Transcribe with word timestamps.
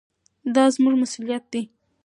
دا 0.53 0.63
زموږ 0.75 0.95
مسؤلیت 1.01 1.43
دی. 1.53 1.61